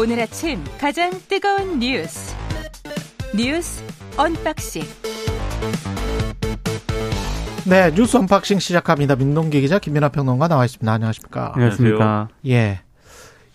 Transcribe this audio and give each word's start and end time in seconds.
오늘 0.00 0.18
아침 0.18 0.64
가장 0.80 1.10
뜨거운 1.28 1.78
뉴스 1.78 2.34
뉴스 3.36 3.84
unboxing 4.16 4.80
네, 7.68 7.94
뉴스 7.94 8.16
unboxing 8.16 8.60
시작합니다. 8.60 9.14
민동기 9.14 9.60
기자 9.60 9.78
김민아 9.78 10.08
평론가 10.08 10.48
나와 10.48 10.64
있습니다. 10.64 10.90
안녕하십니까? 10.90 11.52
안녕하십니까? 11.54 12.28
예. 12.46 12.80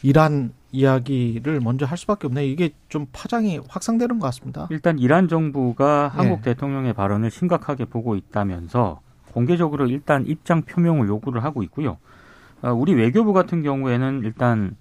이란 0.04 0.54
이야기를 0.72 1.62
먼저 1.62 1.88
할 1.88 1.98
수밖에 1.98 2.28
없네. 2.28 2.46
이게 2.46 2.70
좀 2.90 3.08
파장이 3.12 3.62
확산되는 3.68 4.20
것 4.20 4.28
같습니다. 4.28 4.68
일단 4.70 5.00
이란 5.00 5.28
정부가 5.28 6.12
예. 6.14 6.18
한국 6.18 6.44
대통령의 6.44 6.94
발언을 6.94 7.32
심각하게 7.32 7.86
보고 7.86 8.16
있다면서 8.16 9.02
공개적으로 9.34 9.88
일단 9.88 10.24
입장 10.28 10.62
표명을 10.62 11.08
요구를 11.08 11.44
하고 11.44 11.64
있고요. 11.64 11.98
어, 12.62 12.72
우리 12.72 12.94
외교부 12.94 13.34
같은 13.34 13.64
경우에는 13.64 14.22
일단 14.24 14.76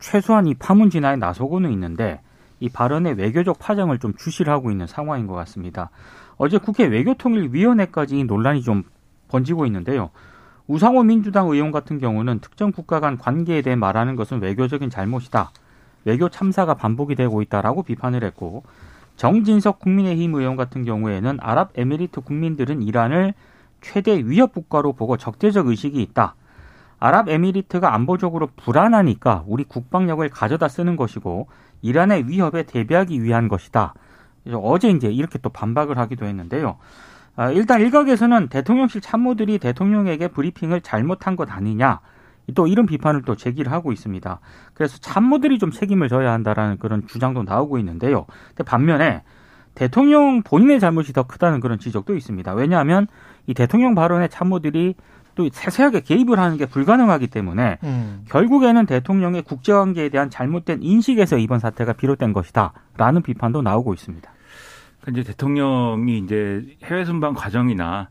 최소한 0.00 0.46
이 0.46 0.54
파문 0.54 0.90
진화에 0.90 1.16
나서고는 1.16 1.70
있는데 1.72 2.20
이 2.58 2.68
발언의 2.68 3.14
외교적 3.14 3.58
파장을 3.58 3.96
좀 3.98 4.14
주시를 4.14 4.52
하고 4.52 4.70
있는 4.70 4.86
상황인 4.86 5.26
것 5.26 5.34
같습니다. 5.34 5.90
어제 6.36 6.58
국회 6.58 6.86
외교통일위원회까지 6.86 8.18
이 8.18 8.24
논란이 8.24 8.62
좀 8.62 8.82
번지고 9.28 9.66
있는데요. 9.66 10.10
우상호 10.66 11.02
민주당 11.02 11.48
의원 11.48 11.70
같은 11.70 11.98
경우는 11.98 12.40
특정 12.40 12.72
국가 12.72 13.00
간 13.00 13.18
관계에 13.18 13.62
대해 13.62 13.76
말하는 13.76 14.16
것은 14.16 14.40
외교적인 14.40 14.90
잘못이다. 14.90 15.52
외교 16.04 16.28
참사가 16.28 16.74
반복이 16.74 17.14
되고 17.14 17.42
있다라고 17.42 17.82
비판을 17.82 18.24
했고 18.24 18.62
정진석 19.16 19.80
국민의힘 19.80 20.34
의원 20.34 20.56
같은 20.56 20.84
경우에는 20.84 21.38
아랍에미리트 21.40 22.22
국민들은 22.22 22.82
이란을 22.82 23.34
최대 23.80 24.16
위협 24.24 24.54
국가로 24.54 24.92
보고 24.94 25.16
적대적 25.16 25.66
의식이 25.66 26.00
있다. 26.00 26.34
아랍에미리트가 27.00 27.92
안보적으로 27.94 28.50
불안하니까 28.56 29.44
우리 29.46 29.64
국방력을 29.64 30.26
가져다 30.28 30.68
쓰는 30.68 30.96
것이고 30.96 31.48
이란의 31.82 32.28
위협에 32.28 32.64
대비하기 32.64 33.22
위한 33.22 33.48
것이다. 33.48 33.94
어제 34.54 34.90
이제 34.90 35.08
이렇게 35.08 35.38
또 35.38 35.48
반박을 35.50 35.98
하기도 35.98 36.26
했는데요. 36.26 36.76
아, 37.36 37.50
일단 37.50 37.80
일각에서는 37.80 38.48
대통령실 38.48 39.00
참모들이 39.00 39.58
대통령에게 39.58 40.28
브리핑을 40.28 40.82
잘못한 40.82 41.36
것 41.36 41.50
아니냐. 41.50 42.00
또 42.54 42.66
이런 42.66 42.86
비판을 42.86 43.22
또 43.22 43.36
제기를 43.36 43.72
하고 43.72 43.92
있습니다. 43.92 44.40
그래서 44.74 44.98
참모들이 44.98 45.58
좀 45.58 45.70
책임을 45.70 46.08
져야 46.08 46.32
한다라는 46.32 46.78
그런 46.78 47.06
주장도 47.06 47.44
나오고 47.44 47.78
있는데요. 47.78 48.26
근데 48.48 48.64
반면에 48.64 49.22
대통령 49.74 50.42
본인의 50.42 50.80
잘못이 50.80 51.12
더 51.12 51.22
크다는 51.22 51.60
그런 51.60 51.78
지적도 51.78 52.16
있습니다. 52.16 52.52
왜냐하면 52.54 53.06
이 53.46 53.54
대통령 53.54 53.94
발언의 53.94 54.28
참모들이 54.28 54.94
또 55.34 55.48
세세하게 55.50 56.00
개입을 56.00 56.38
하는 56.38 56.56
게 56.56 56.66
불가능하기 56.66 57.28
때문에 57.28 57.78
음. 57.82 58.24
결국에는 58.28 58.86
대통령의 58.86 59.42
국제관계에 59.42 60.08
대한 60.08 60.30
잘못된 60.30 60.82
인식에서 60.82 61.38
이번 61.38 61.58
사태가 61.58 61.94
비롯된 61.94 62.32
것이다라는 62.32 63.22
비판도 63.22 63.62
나오고 63.62 63.94
있습니다. 63.94 64.30
이제 65.08 65.22
대통령이 65.22 66.18
이제 66.18 66.76
해외 66.84 67.04
순방 67.04 67.34
과정이나 67.34 68.08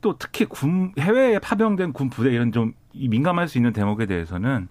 또 0.00 0.16
특히 0.18 0.46
군 0.46 0.92
해외에 0.98 1.38
파병된 1.38 1.92
군 1.92 2.08
부대 2.08 2.30
이런 2.30 2.52
좀이 2.52 2.72
민감할 3.08 3.48
수 3.48 3.58
있는 3.58 3.72
대목에 3.72 4.06
대해서는 4.06 4.68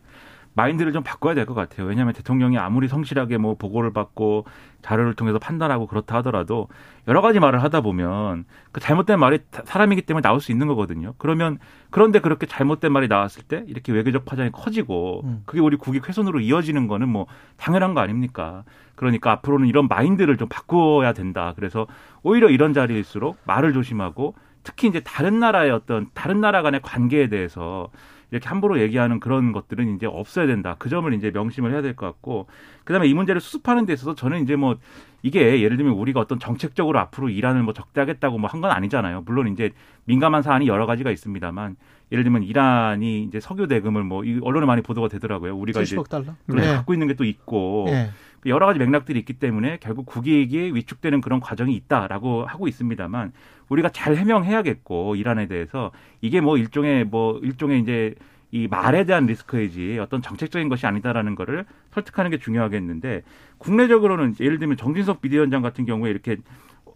마인드를 0.53 0.91
좀 0.91 1.03
바꿔야 1.03 1.33
될 1.35 1.45
것 1.45 1.53
같아요. 1.53 1.87
왜냐하면 1.87 2.13
대통령이 2.13 2.57
아무리 2.57 2.87
성실하게 2.87 3.37
뭐 3.37 3.55
보고를 3.55 3.93
받고 3.93 4.45
자료를 4.81 5.13
통해서 5.13 5.39
판단하고 5.39 5.87
그렇다 5.87 6.17
하더라도 6.17 6.67
여러 7.07 7.21
가지 7.21 7.39
말을 7.39 7.61
하다 7.63 7.81
보면 7.81 8.45
그 8.71 8.79
잘못된 8.81 9.19
말이 9.19 9.39
다- 9.51 9.61
사람이기 9.65 10.01
때문에 10.03 10.21
나올 10.21 10.41
수 10.41 10.51
있는 10.51 10.67
거거든요. 10.67 11.13
그러면 11.17 11.59
그런데 11.91 12.19
그렇게 12.19 12.45
잘못된 12.45 12.91
말이 12.91 13.07
나왔을 13.07 13.43
때 13.43 13.63
이렇게 13.67 13.91
외교적 13.93 14.25
파장이 14.25 14.51
커지고 14.51 15.21
음. 15.25 15.43
그게 15.45 15.59
우리 15.61 15.77
국익 15.77 16.07
훼손으로 16.09 16.39
이어지는 16.41 16.87
거는 16.87 17.07
뭐 17.09 17.27
당연한 17.57 17.93
거 17.93 18.01
아닙니까? 18.01 18.63
그러니까 18.95 19.31
앞으로는 19.31 19.67
이런 19.67 19.87
마인드를 19.87 20.37
좀 20.37 20.49
바꾸어야 20.49 21.13
된다. 21.13 21.53
그래서 21.55 21.87
오히려 22.21 22.49
이런 22.49 22.73
자리일수록 22.73 23.37
말을 23.45 23.71
조심하고 23.73 24.35
특히 24.63 24.87
이제 24.89 24.99
다른 24.99 25.39
나라의 25.39 25.71
어떤 25.71 26.07
다른 26.13 26.41
나라 26.41 26.61
간의 26.61 26.81
관계에 26.81 27.27
대해서 27.29 27.87
이렇게 28.31 28.47
함부로 28.47 28.79
얘기하는 28.79 29.19
그런 29.19 29.51
것들은 29.51 29.95
이제 29.95 30.05
없어야 30.05 30.45
된다. 30.47 30.75
그 30.77 30.89
점을 30.89 31.11
이제 31.13 31.31
명심을 31.31 31.71
해야 31.71 31.81
될 31.81 31.95
것 31.95 32.05
같고, 32.05 32.47
그 32.83 32.93
다음에 32.93 33.07
이 33.07 33.13
문제를 33.13 33.41
수습하는 33.41 33.85
데 33.85 33.93
있어서 33.93 34.15
저는 34.15 34.43
이제 34.43 34.55
뭐 34.55 34.77
이게 35.23 35.61
예를 35.61 35.77
들면 35.77 35.93
우리가 35.93 36.19
어떤 36.19 36.39
정책적으로 36.39 36.99
앞으로 36.99 37.29
이란을 37.29 37.63
뭐 37.63 37.73
적대하겠다고 37.73 38.37
뭐 38.37 38.49
한 38.49 38.61
건 38.61 38.71
아니잖아요. 38.71 39.23
물론 39.25 39.47
이제 39.47 39.71
민감한 40.05 40.41
사안이 40.43 40.67
여러 40.67 40.85
가지가 40.85 41.11
있습니다만, 41.11 41.75
예를 42.11 42.23
들면 42.23 42.43
이란이 42.43 43.23
이제 43.23 43.39
석유 43.39 43.67
대금을 43.67 44.03
뭐이 44.03 44.39
언론에 44.43 44.65
많이 44.65 44.81
보도가 44.81 45.07
되더라고요. 45.09 45.55
우리가 45.55 45.81
이제 45.81 45.95
70억 45.95 46.09
달러? 46.09 46.33
그렇죠. 46.47 46.67
예. 46.67 46.73
갖고 46.73 46.93
있는 46.93 47.07
게 47.07 47.13
또 47.13 47.23
있고 47.23 47.85
예. 47.89 48.09
여러 48.45 48.65
가지 48.65 48.79
맥락들이 48.79 49.19
있기 49.19 49.33
때문에 49.33 49.77
결국 49.81 50.05
국익이 50.05 50.71
위축되는 50.73 51.19
그런 51.21 51.39
과정이 51.41 51.75
있다라고 51.75 52.45
하고 52.45 52.67
있습니다만 52.69 53.33
우리가 53.69 53.89
잘 53.89 54.15
해명해야겠고 54.15 55.15
이란에 55.15 55.47
대해서. 55.47 55.91
이게 56.21 56.41
뭐 56.41 56.57
일종의 56.57 57.05
뭐 57.05 57.39
일종의 57.39 57.79
이제 57.81 58.15
이 58.51 58.67
말에 58.67 59.03
대한 59.03 59.27
리스크이지 59.27 59.99
어떤 59.99 60.21
정책적인 60.21 60.69
것이 60.69 60.87
아니다라는 60.87 61.35
거를 61.35 61.65
설득하는 61.91 62.31
게 62.31 62.39
중요하겠는데 62.39 63.21
국내적으로는 63.59 64.35
예를 64.39 64.57
들면 64.57 64.77
정진석 64.77 65.21
비대위원장 65.21 65.61
같은 65.61 65.85
경우에 65.85 66.09
이렇게 66.09 66.37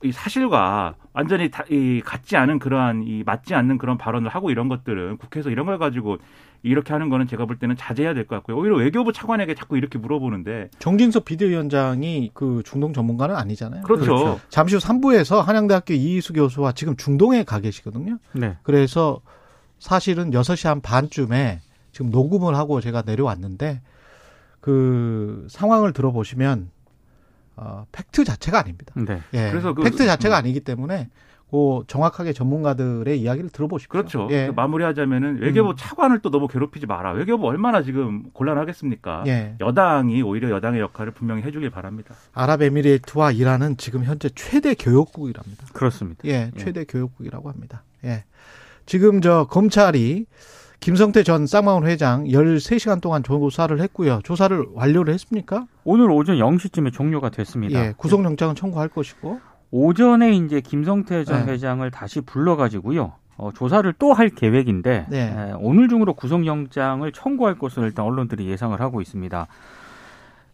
이 0.04 0.12
사실과 0.12 0.96
완전히 1.14 1.50
다, 1.50 1.64
이 1.70 2.02
같지 2.04 2.36
않은 2.38 2.60
그러한 2.60 3.04
이 3.06 3.24
맞지 3.26 3.54
않는 3.56 3.78
그런 3.78 3.98
발언을 3.98 4.30
하고 4.30 4.52
이런 4.52 4.68
것들은 4.70 5.18
국회에서 5.18 5.50
이런 5.50 5.66
걸 5.66 5.78
가지고 5.78 6.18
이렇게 6.62 6.94
하는 6.94 7.10
거는 7.10 7.28
제가 7.28 7.46
볼 7.46 7.58
때는 7.58 7.76
자제해야 7.76 8.14
될 8.14 8.26
것 8.26 8.36
같고요. 8.38 8.58
오히려 8.58 8.78
외교부 8.78 9.12
차관에게 9.12 9.54
자꾸 9.56 9.78
이렇게 9.78 9.98
물어보는데 10.00 10.70
정진석 10.80 11.26
비대위원장이 11.26 12.32
그 12.34 12.62
중동 12.66 12.94
전문가는 12.94 13.36
아니잖아요. 13.36 13.84
그렇죠. 13.84 14.40
잠시 14.50 14.76
후 14.76 14.82
3부에서 14.82 15.42
한양대학교 15.42 15.94
이희수 15.94 16.34
교수와 16.34 16.72
지금 16.72 16.96
중동에 16.96 17.44
가 17.44 17.60
계시거든요. 17.60 18.18
네. 18.34 18.58
그래서 18.64 19.20
사실은 19.80 20.32
6시 20.32 20.68
한 20.70 20.80
반쯤에 20.80 21.60
지금 21.92 22.10
녹음을 22.12 22.56
하고 22.56 22.80
제가 22.80 23.04
내려왔는데 23.06 23.82
그 24.62 25.46
상황을 25.50 25.92
들어보시면 25.92 26.70
어, 27.56 27.86
팩트 27.92 28.24
자체가 28.24 28.60
아닙니다. 28.60 28.94
네. 28.96 29.22
예. 29.34 29.50
그래서 29.52 29.74
그- 29.74 29.84
팩트 29.84 30.06
자체가 30.06 30.36
음. 30.36 30.40
아니기 30.40 30.60
때문에 30.62 31.10
그 31.52 31.84
정확하게 31.86 32.34
전문가들의 32.34 33.22
이야기를 33.22 33.52
들어보십시오. 33.52 33.90
그렇죠. 33.92 34.28
예. 34.32 34.50
마무리하자면은 34.50 35.40
외교부 35.40 35.70
음. 35.72 35.76
차관을 35.78 36.18
또 36.24 36.32
너무 36.32 36.48
괴롭히지 36.48 36.88
마라. 36.88 37.12
외교부 37.12 37.46
얼마나 37.46 37.84
지금 37.84 38.24
곤란하겠습니까? 38.34 39.24
예. 39.28 39.56
여당이 39.60 40.24
오히려 40.24 40.50
여당의 40.50 40.82
역할을 40.82 41.12
분명히 41.12 41.44
해주길 41.44 41.70
바랍니다. 41.70 42.16
아랍에미리트와 42.34 43.32
이란은 43.34 43.78
지금 43.78 44.04
현재 44.04 44.30
최대 44.34 44.74
교역국이랍니다. 44.74 45.68
그렇습니다. 45.74 46.22
예, 46.26 46.50
최대 46.58 46.86
교역국이라고 46.86 47.50
합니다. 47.52 47.84
예. 48.04 48.24
지금 48.88 49.22
저 49.22 49.46
검찰이 49.48 50.26
김성태 50.84 51.24
전 51.24 51.48
쌍방울 51.48 51.86
회장 51.88 52.26
13시간 52.26 53.00
동안 53.00 53.24
조사를 53.24 53.80
했고요. 53.80 54.20
조사를 54.26 54.66
완료를 54.74 55.14
했습니까? 55.14 55.66
오늘 55.86 56.12
오전 56.12 56.36
0시쯤에 56.36 56.92
종료가 56.92 57.30
됐습니다. 57.30 57.80
예, 57.80 57.94
구속영장은 57.96 58.56
청구할 58.56 58.90
것이고. 58.90 59.40
오전에 59.72 60.34
이제 60.34 60.60
김성태 60.60 61.24
전 61.24 61.46
네. 61.46 61.54
회장을 61.54 61.90
다시 61.90 62.20
불러가지고요. 62.20 63.14
어, 63.38 63.52
조사를 63.56 63.94
또 63.94 64.12
할 64.12 64.28
계획인데 64.28 65.06
네. 65.10 65.20
에, 65.22 65.54
오늘 65.58 65.88
중으로 65.88 66.16
구속영장을 66.16 67.10
청구할 67.14 67.58
것으로 67.58 67.86
일단 67.86 68.04
언론들이 68.04 68.46
예상을 68.50 68.78
하고 68.82 69.00
있습니다. 69.00 69.48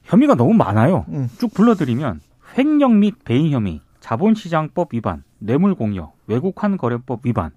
혐의가 0.03 0.35
너무 0.35 0.53
많아요. 0.53 1.05
음. 1.09 1.27
쭉 1.39 1.51
불러드리면 1.55 2.21
횡령 2.55 2.99
및 2.99 3.15
배임 3.25 3.51
혐의, 3.51 3.81
자본시장법 3.99 4.93
위반, 4.93 5.23
뇌물공여, 5.39 6.11
외국환 6.27 6.77
거래법 6.77 7.21
위반. 7.25 7.49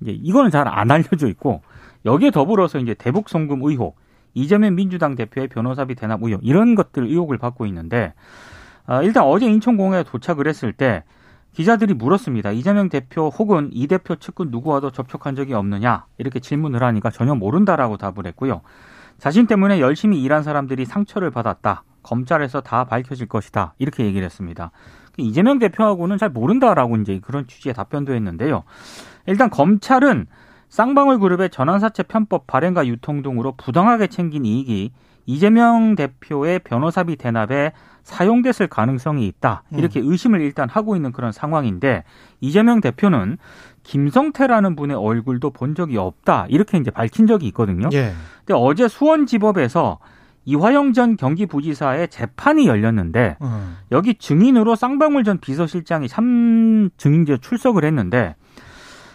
이제 0.00 0.12
이거는 0.12 0.52
잘 0.52 0.68
안 0.68 0.92
알려져 0.92 1.26
있고 1.26 1.60
여기에 2.04 2.30
더불어서 2.30 2.78
이제 2.78 2.94
대북 2.94 3.28
송금 3.28 3.62
의혹, 3.62 3.96
이재명 4.34 4.74
민주당 4.74 5.16
대표의 5.16 5.48
변호사비 5.48 5.94
대납 5.94 6.22
의혹 6.22 6.40
이런 6.44 6.74
것들 6.74 7.04
의혹을 7.04 7.38
받고 7.38 7.66
있는데 7.66 8.14
아, 8.86 9.02
일단 9.02 9.24
어제 9.24 9.46
인천공항에 9.46 10.04
도착을 10.04 10.46
했을 10.46 10.72
때 10.72 11.04
기자들이 11.52 11.94
물었습니다. 11.94 12.52
이재명 12.52 12.88
대표 12.88 13.28
혹은 13.28 13.70
이 13.72 13.86
대표 13.86 14.16
측근 14.16 14.50
누구와도 14.50 14.90
접촉한 14.90 15.34
적이 15.34 15.54
없느냐 15.54 16.06
이렇게 16.18 16.38
질문을 16.38 16.82
하니까 16.82 17.10
전혀 17.10 17.34
모른다라고 17.34 17.96
답을 17.96 18.26
했고요. 18.26 18.62
자신 19.18 19.46
때문에 19.46 19.80
열심히 19.80 20.22
일한 20.22 20.42
사람들이 20.42 20.86
상처를 20.86 21.30
받았다. 21.30 21.82
검찰에서 22.02 22.60
다 22.62 22.84
밝혀질 22.84 23.26
것이다. 23.26 23.74
이렇게 23.78 24.04
얘기를 24.04 24.24
했습니다. 24.24 24.70
이재명 25.18 25.58
대표하고는 25.58 26.16
잘 26.18 26.30
모른다라고 26.30 26.96
이제 26.96 27.20
그런 27.20 27.46
취지의 27.46 27.74
답변도 27.74 28.14
했는데요. 28.14 28.62
일단 29.26 29.50
검찰은 29.50 30.26
쌍방울 30.70 31.18
그룹의 31.18 31.50
전환사채 31.50 32.04
편법 32.04 32.46
발행과 32.46 32.86
유통 32.86 33.22
등으로 33.22 33.52
부당하게 33.56 34.06
챙긴 34.06 34.44
이익이 34.46 34.92
이재명 35.26 35.96
대표의 35.96 36.60
변호사비 36.60 37.16
대납에 37.16 37.72
사용됐을 38.02 38.68
가능성이 38.68 39.26
있다. 39.26 39.64
이렇게 39.72 40.00
의심을 40.02 40.40
일단 40.40 40.68
하고 40.68 40.96
있는 40.96 41.12
그런 41.12 41.32
상황인데 41.32 42.04
이재명 42.40 42.80
대표는 42.80 43.36
김성태라는 43.82 44.76
분의 44.76 44.96
얼굴도 44.96 45.50
본 45.50 45.74
적이 45.74 45.98
없다. 45.98 46.46
이렇게 46.48 46.78
이제 46.78 46.90
밝힌 46.90 47.26
적이 47.26 47.48
있거든요. 47.48 47.88
예. 47.92 48.12
근데 48.44 48.54
어제 48.54 48.88
수원지법에서 48.88 49.98
이화영 50.46 50.94
전 50.94 51.16
경기부지사의 51.16 52.08
재판이 52.08 52.66
열렸는데 52.66 53.36
음. 53.42 53.76
여기 53.92 54.14
증인으로 54.14 54.74
쌍방울 54.74 55.22
전 55.24 55.38
비서실장이 55.38 56.08
참 56.08 56.90
증인제 56.96 57.38
출석을 57.38 57.84
했는데 57.84 58.34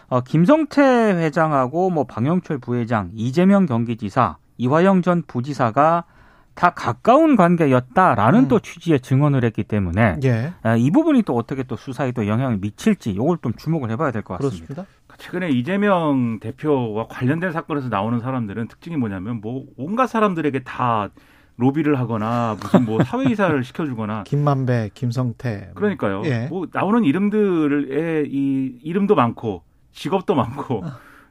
어, 0.08 0.22
김성태 0.22 0.82
회장하고 0.82 1.90
뭐 1.90 2.04
방영철 2.06 2.60
부회장, 2.60 3.10
이재명 3.14 3.66
경기지사, 3.66 4.38
이화영 4.58 5.02
전 5.02 5.24
부지사가 5.28 6.06
다 6.54 6.70
가까운 6.70 7.36
관계였다라는 7.36 8.44
음. 8.44 8.48
또 8.48 8.60
취지의 8.60 9.02
증언을 9.02 9.44
했기 9.44 9.64
때문에 9.64 10.18
예. 10.24 10.54
아, 10.64 10.78
이 10.78 10.90
부분이 10.90 11.24
또 11.24 11.36
어떻게 11.36 11.64
또 11.64 11.76
수사에 11.76 12.14
또 12.14 12.28
영향을 12.28 12.58
미칠지 12.60 13.12
이걸 13.12 13.38
좀 13.42 13.54
주목을 13.54 13.92
해봐야 13.92 14.12
될 14.12 14.22
것 14.22 14.38
같습니다. 14.40 14.68
그렇습니다. 14.74 14.86
최근에 15.18 15.50
이재명 15.50 16.40
대표와 16.40 17.08
관련된 17.08 17.52
사건에서 17.52 17.90
나오는 17.90 18.20
사람들은 18.20 18.68
특징이 18.70 18.96
뭐냐면 18.96 19.42
뭐 19.42 19.66
온갖 19.78 20.08
사람들에게 20.08 20.64
다 20.64 21.10
로비를 21.58 22.00
하거나 22.00 22.56
무슨 22.62 22.86
뭐 22.86 23.00
사회 23.04 23.30
이사를 23.32 23.62
시켜주거나 23.64 24.24
김만배, 24.24 24.92
김성태. 24.94 25.72
그러니까요. 25.76 26.22
예. 26.26 26.48
뭐 26.48 26.68
나오는 26.72 27.04
이름들의 27.04 28.30
이 28.30 28.80
이름도 28.82 29.16
많고 29.16 29.64
직업도 29.96 30.36
많고 30.36 30.84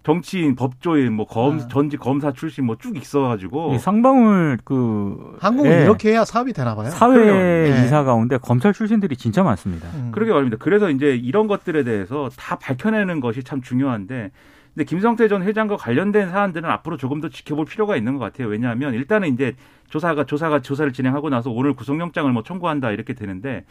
정치인, 0.03 0.55
법조인, 0.55 1.13
뭐 1.15 1.27
검, 1.27 1.57
아. 1.61 1.69
전직 1.69 1.99
검사 2.01 2.33
출신 2.33 2.67
뭐 2.67 2.77
쭉 2.77 2.97
있어가지고 2.97 3.75
이 3.75 3.79
쌍방울 3.79 4.59
그 4.65 5.37
한국은 5.41 5.71
예, 5.71 5.83
이렇게 5.83 6.11
해야 6.11 6.25
사업이 6.25 6.53
되나 6.53 6.75
봐요. 6.75 6.91
사회 6.91 7.71
예. 7.71 7.85
이사 7.85 8.05
가운데 8.05 8.37
검찰 8.37 8.73
출신들이 8.75 9.17
진짜 9.17 9.43
많습니다. 9.43 9.89
음. 9.95 10.11
그러게 10.13 10.33
말입니다. 10.33 10.59
그래서 10.61 10.91
이제 10.91 11.15
이런 11.15 11.47
것들에 11.47 11.85
대해서 11.85 12.29
다 12.37 12.57
밝혀내는 12.57 13.21
것이 13.21 13.43
참 13.45 13.63
중요한데, 13.63 14.31
근데 14.75 14.85
김성태 14.85 15.29
전 15.29 15.43
회장과 15.43 15.77
관련된 15.77 16.31
사안들은 16.31 16.69
앞으로 16.69 16.97
조금 16.99 17.21
더 17.23 17.29
지켜볼 17.31 17.65
필요가 17.65 17.97
있는 17.97 18.19
것 18.19 18.25
같아요. 18.25 18.49
왜냐하면 18.49 18.93
일단은 18.93 19.33
이제 19.33 19.55
조사가 19.89 20.25
조사가 20.25 20.61
조사를 20.61 20.93
진행하고 20.93 21.31
나서 21.31 21.51
오늘 21.51 21.75
구속영장을 21.75 22.31
뭐 22.33 22.43
청구한다 22.43 22.91
이렇게 22.91 23.15
되는데. 23.15 23.65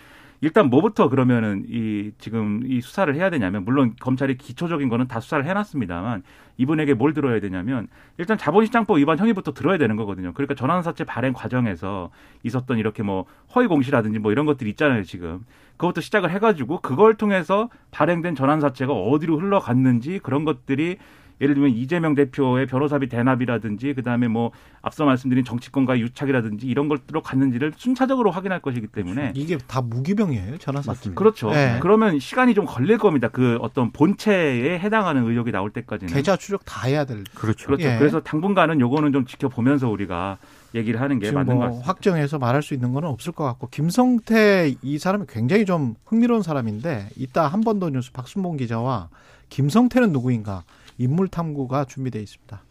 일단 0.44 0.70
뭐부터 0.70 1.08
그러면은 1.08 1.64
이 1.70 2.12
지금 2.18 2.64
이 2.66 2.82
수사를 2.82 3.16
해야 3.16 3.30
되냐면 3.30 3.64
물론 3.64 3.96
검찰이 3.98 4.36
기초적인 4.36 4.90
거는 4.90 5.08
다 5.08 5.22
수사를 5.22 5.46
해놨습니다만 5.46 6.22
이분에게 6.58 6.96
뭘 6.96 7.14
들어야 7.14 7.40
되냐면 7.40 7.88
일단 8.18 8.38
자본시장법 8.38 8.98
위반 8.98 9.18
혐의부터 9.18 9.54
들어야 9.54 9.78
되는 9.78 9.96
거거든요. 9.96 10.34
그러니까 10.34 10.54
전환사채 10.54 11.06
발행 11.06 11.32
과정에서 11.32 12.10
있었던 12.44 12.78
이렇게 12.78 13.04
뭐 13.04 13.24
허위 13.56 13.68
공시라든지 13.68 14.20
뭐 14.20 14.34
이런 14.34 14.46
것들이 14.46 14.70
있잖아요 14.72 15.04
지금 15.04 15.46
그것도 15.78 16.02
시작을 16.02 16.30
해가지고 16.32 16.82
그걸 16.82 17.16
통해서 17.16 17.70
발행된 17.92 18.36
전환사채가 18.36 18.92
어디로 18.92 19.40
흘러갔는지 19.40 20.20
그런 20.22 20.44
것들이 20.44 20.98
예를 21.44 21.56
들면 21.56 21.72
이재명 21.72 22.16
대표의 22.16 22.66
변호사비 22.68 23.10
대납이라든지 23.10 23.94
그다음에 23.94 24.28
뭐 24.28 24.52
앞서 24.82 25.06
말씀드린 25.06 25.44
정치권과의 25.44 26.02
유착이라든지 26.02 26.66
이런 26.68 26.88
것들로 26.88 27.22
갔는지를 27.22 27.74
순차적으로 27.76 28.32
확인할 28.32 28.62
것이기 28.62 28.88
때문에 28.88 29.34
이게 29.36 29.58
다 29.68 29.82
무기병이에요. 29.82 30.58
맞습니다. 30.66 31.20
그렇죠. 31.20 31.52
네. 31.52 31.78
그러면 31.82 32.20
시간이 32.20 32.54
좀 32.54 32.66
걸릴 32.66 32.98
겁니다. 32.98 33.28
그 33.28 33.58
어떤 33.62 33.92
본체에 33.92 34.80
해당하는 34.80 35.26
의혹이 35.30 35.52
나올 35.52 35.70
때까지는. 35.70 36.14
계좌 36.14 36.38
추적 36.38 36.64
다 36.66 36.88
해야 36.88 37.06
될. 37.06 37.24
그렇죠. 37.36 37.68
그렇죠. 37.68 37.88
예. 37.88 37.98
그래서 37.98 38.22
당분간은 38.22 38.80
요거는 38.80 39.12
좀 39.12 39.26
지켜보면서 39.26 39.90
우리가 39.90 40.38
얘기를 40.76 41.00
하는 41.02 41.20
게 41.20 41.28
지금 41.28 41.40
맞는 41.40 41.56
것뭐 41.56 41.66
같습니다. 41.68 41.88
확정해서 41.90 42.40
말할 42.40 42.64
수 42.64 42.74
있는 42.74 42.94
건 42.94 43.04
없을 43.04 43.32
것 43.34 43.44
같고 43.44 43.68
김성태 43.68 44.76
이 44.82 44.98
사람이 44.98 45.26
굉장히 45.30 45.66
좀 45.66 45.96
흥미로운 46.06 46.42
사람인데 46.42 47.10
이따 47.18 47.48
한 47.48 47.62
번 47.62 47.80
더 47.80 47.90
뉴스 47.90 48.12
박순봉 48.12 48.58
기자와 48.58 49.10
김성태는 49.50 50.12
누구인가 50.12 50.64
인물 50.98 51.28
탐구가 51.28 51.86
준비되어 51.86 52.22
있습니다. 52.22 52.62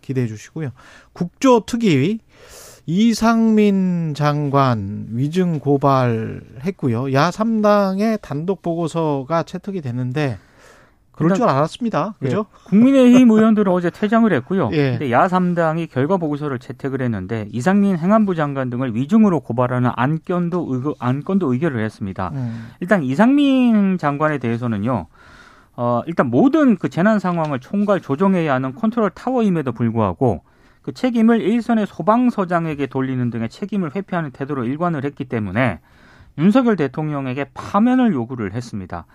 기대해 0.00 0.26
주시고요. 0.26 0.70
국조 1.12 1.64
특위 1.66 2.20
이상민 2.86 4.14
장관 4.14 5.08
위증 5.10 5.58
고발했고요. 5.58 7.12
야 7.12 7.30
3당의 7.30 8.20
단독 8.20 8.62
보고서가 8.62 9.42
채택이 9.44 9.80
됐는데 9.80 10.38
그럴 11.12 11.34
줄 11.34 11.44
알았습니다. 11.46 12.14
그죠? 12.18 12.46
예, 12.48 12.68
국민의힘 12.70 13.30
의원들은 13.30 13.70
어제 13.70 13.90
퇴장을 13.90 14.32
했고요. 14.32 14.70
예. 14.72 14.92
근데 14.92 15.12
야 15.12 15.26
3당이 15.28 15.90
결과 15.90 16.16
보고서를 16.16 16.58
채택을 16.58 17.02
했는데 17.02 17.46
이상민 17.50 17.98
행안부 17.98 18.34
장관 18.34 18.70
등을 18.70 18.94
위증으로 18.94 19.40
고발하는 19.40 19.90
안건도 19.94 20.66
의거, 20.70 20.94
안건도 20.98 21.52
의결을 21.52 21.84
했습니다. 21.84 22.30
음. 22.32 22.68
일단 22.80 23.02
이상민 23.02 23.98
장관에 23.98 24.38
대해서는요. 24.38 25.08
어, 25.82 26.02
일단 26.04 26.28
모든 26.28 26.76
그 26.76 26.90
재난 26.90 27.18
상황을 27.18 27.58
총괄 27.58 28.02
조정해야 28.02 28.52
하는 28.52 28.74
컨트롤 28.74 29.08
타워임에도 29.08 29.72
불구하고 29.72 30.42
그 30.82 30.92
책임을 30.92 31.40
일선의 31.40 31.86
소방서장에게 31.86 32.86
돌리는 32.88 33.30
등의 33.30 33.48
책임을 33.48 33.96
회피하는 33.96 34.30
태도로 34.30 34.64
일관을 34.64 35.06
했기 35.06 35.24
때문에 35.24 35.80
윤석열 36.36 36.76
대통령에게 36.76 37.46
파면을 37.54 38.12
요구를 38.12 38.52
했습니다. 38.52 39.06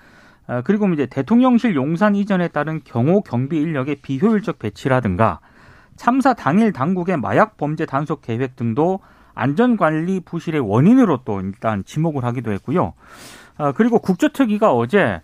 어, 0.47 0.61
그리고 0.65 0.87
이제 0.89 1.05
대통령실 1.05 1.75
용산 1.75 2.15
이전에 2.15 2.47
따른 2.47 2.81
경호 2.83 3.21
경비 3.21 3.61
인력의 3.61 3.97
비효율적 3.97 4.57
배치라든가 4.57 5.41
참사 5.95 6.33
당일 6.33 6.73
당국의 6.73 7.17
마약 7.17 7.57
범죄 7.57 7.85
단속 7.85 8.23
계획 8.23 8.55
등도 8.55 9.01
안전관리 9.35 10.21
부실의 10.21 10.61
원인으로 10.61 11.19
또 11.25 11.41
일단 11.41 11.83
지목을 11.85 12.23
하기도 12.23 12.51
했고요. 12.53 12.93
어, 13.59 13.71
그리고 13.73 13.99
국조특위가 13.99 14.73
어제 14.73 15.21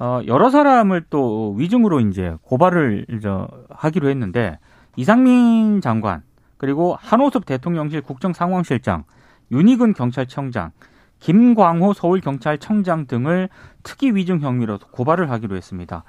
어, 0.00 0.22
여러 0.26 0.48
사람을 0.48 1.04
또 1.10 1.52
위증으로 1.58 2.00
이제 2.00 2.34
고발을 2.42 3.06
저, 3.22 3.46
하기로 3.68 4.08
했는데 4.08 4.58
이상민 4.96 5.82
장관 5.82 6.22
그리고 6.56 6.96
한호섭 6.98 7.44
대통령실 7.44 8.00
국정상황실장 8.00 9.04
윤희근 9.52 9.92
경찰청장 9.92 10.70
김광호 11.18 11.92
서울경찰청장 11.92 13.08
등을 13.08 13.50
특이 13.82 14.12
위증 14.14 14.40
혐의로 14.40 14.78
고발을 14.78 15.30
하기로 15.30 15.54
했습니다. 15.54 16.04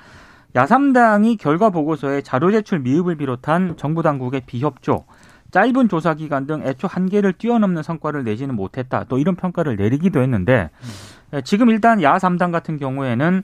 야삼당이 0.55 1.35
결과 1.35 1.69
보고서에 1.69 2.21
자료 2.21 2.49
제출 2.51 2.79
미흡을 2.79 3.15
비롯한 3.17 3.75
정부 3.75 4.03
당국의 4.03 4.43
비협조, 4.45 5.05
짧은 5.51 5.89
조사 5.89 6.13
기간 6.13 6.45
등 6.45 6.61
애초 6.63 6.87
한계를 6.87 7.33
뛰어넘는 7.33 7.83
성과를 7.83 8.23
내지는 8.23 8.55
못했다. 8.55 9.03
또 9.09 9.17
이런 9.17 9.35
평가를 9.35 9.75
내리기도 9.75 10.21
했는데 10.21 10.69
예, 11.33 11.41
지금 11.41 11.69
일단 11.69 11.99
야3당 11.99 12.53
같은 12.53 12.77
경우에는 12.77 13.43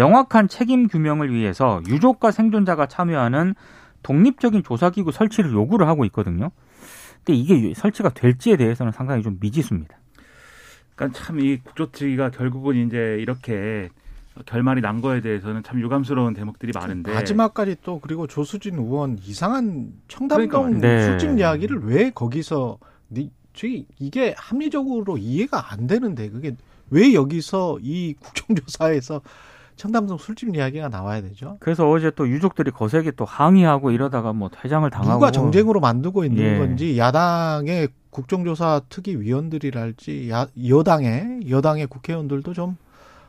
명확한 0.00 0.48
책임 0.48 0.88
규명을 0.88 1.32
위해서 1.32 1.80
유족과 1.88 2.30
생존자가 2.30 2.86
참여하는 2.86 3.54
독립적인 4.02 4.62
조사기구 4.62 5.10
설치를 5.10 5.52
요구를 5.52 5.88
하고 5.88 6.04
있거든요. 6.06 6.50
근데 7.24 7.32
이게 7.38 7.72
설치가 7.74 8.10
될지에 8.10 8.56
대해서는 8.56 8.92
상당히 8.92 9.22
좀 9.22 9.38
미지수입니다. 9.40 9.96
그러니까 10.94 11.18
참 11.18 11.40
이 11.40 11.56
국조특위가 11.58 12.30
결국은 12.30 12.86
이제 12.86 13.16
이렇게 13.20 13.88
결말이 14.44 14.80
난 14.82 15.00
거에 15.00 15.22
대해서는 15.22 15.62
참 15.62 15.80
유감스러운 15.80 16.34
대목들이 16.34 16.72
많은데 16.74 17.12
마지막까지 17.14 17.76
또 17.82 17.98
그리고 18.00 18.26
조수진 18.26 18.74
의원 18.76 19.18
이상한 19.24 19.92
그러니까 20.08 20.08
청담동 20.08 20.62
말이에요. 20.62 20.80
네. 20.80 21.02
술집 21.04 21.38
이야기를 21.38 21.84
왜 21.84 22.10
거기서 22.10 22.78
니- 23.10 23.30
저기 23.54 23.86
이게 23.98 24.34
합리적으로 24.36 25.16
이해가 25.16 25.72
안 25.72 25.86
되는데 25.86 26.28
그게 26.28 26.54
왜 26.90 27.14
여기서 27.14 27.78
이 27.80 28.14
국정조사에서 28.20 29.22
청담동 29.76 30.16
술집 30.18 30.54
이야기가 30.54 30.88
나와야 30.88 31.20
되죠? 31.20 31.56
그래서 31.60 31.88
어제 31.88 32.10
또 32.10 32.28
유족들이 32.28 32.70
거세게 32.70 33.12
또 33.12 33.24
항의하고 33.24 33.90
이러다가 33.90 34.32
뭐 34.32 34.48
퇴장을 34.48 34.88
당하고 34.90 35.12
누가 35.14 35.30
정쟁으로 35.30 35.80
만들고 35.80 36.24
있는 36.24 36.42
예. 36.42 36.58
건지 36.58 36.96
야당의 36.98 37.88
국정조사 38.10 38.82
특위 38.88 39.14
위원들이랄지 39.16 40.30
야, 40.30 40.46
여당의 40.66 41.50
여당의 41.50 41.86
국회의원들도 41.88 42.54
좀 42.54 42.76